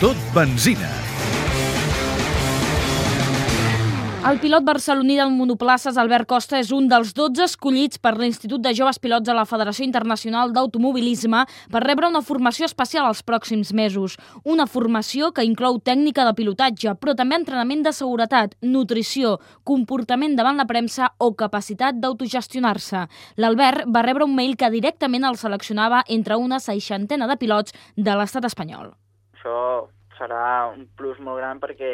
[0.00, 0.88] Tot benzina.
[4.26, 8.72] El pilot barceloní del monoplaces, Albert Costa, és un dels 12 escollits per l'Institut de
[8.74, 14.16] Joves Pilots de la Federació Internacional d'Automobilisme per rebre una formació especial els pròxims mesos.
[14.42, 20.58] Una formació que inclou tècnica de pilotatge, però també entrenament de seguretat, nutrició, comportament davant
[20.58, 23.06] la premsa o capacitat d'autogestionar-se.
[23.38, 28.18] L'Albert va rebre un mail que directament el seleccionava entre una seixantena de pilots de
[28.18, 28.96] l'estat espanyol.
[29.44, 31.90] Això serà un plus molt gran perquè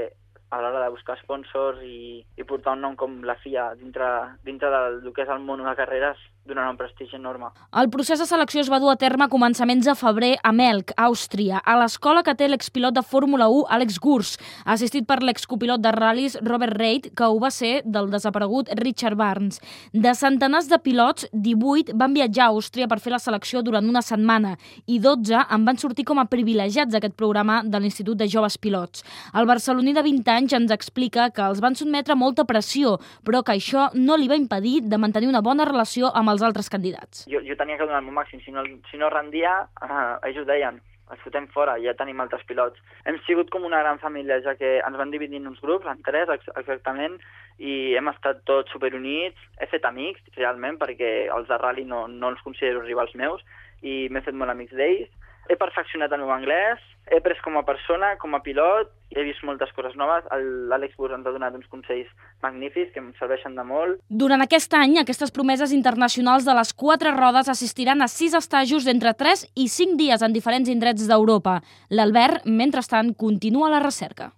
[0.50, 4.10] a l'hora de buscar sponsors i, i portar un nom com la FIA dintre,
[4.45, 6.18] dintre del que és el món de carreres
[6.50, 7.50] donarà un prestigi enorme.
[7.76, 10.95] El procés de selecció es va dur a terme a començaments de febrer a Melk,
[10.98, 14.32] Àustria, a l'escola que té l'expilot de Fórmula 1, Alex Gurs,
[14.64, 19.60] assistit per l'excopilot de ral·lis Robert Reid, que ho va ser del desaparegut Richard Barnes.
[19.92, 24.02] De centenars de pilots, 18 van viatjar a Àustria per fer la selecció durant una
[24.02, 24.56] setmana
[24.87, 29.04] i 12 en van sortir com a privilegiats d'aquest programa de l'Institut de Joves Pilots.
[29.34, 32.96] El barceloní de 20 anys ens explica que els van sotmetre molta pressió,
[33.27, 36.71] però que això no li va impedir de mantenir una bona relació amb els altres
[36.73, 37.27] candidats.
[37.30, 40.41] Jo, jo tenia que donar el meu màxim, si no, si no rendia, eh, ells
[40.41, 40.80] ho deien,
[41.11, 42.79] els fotem fora, ja tenim altres pilots.
[43.09, 46.02] Hem sigut com una gran família, ja que ens van dividir en uns grups, en
[46.07, 47.18] tres exactament,
[47.59, 49.49] i hem estat tots superunits.
[49.61, 53.43] He fet amics, realment, perquè els de rally no, no els considero rivals meus,
[53.83, 55.11] i m'he fet molt amics d'ells.
[55.51, 56.79] He perfeccionat el meu anglès,
[57.10, 60.29] he pres com a persona, com a pilot, he vist moltes coses noves.
[60.70, 62.10] L'Àlex Bus ens ha donat uns consells
[62.45, 63.98] magnífics que em serveixen de molt.
[64.22, 69.16] Durant aquest any, aquestes promeses internacionals de les quatre rodes assistiran a sis estajos d'entre
[69.19, 71.59] 3 i 5 dies en diferents indrets d'Europa.
[71.91, 74.31] L'Albert, mentrestant, continua la recerca.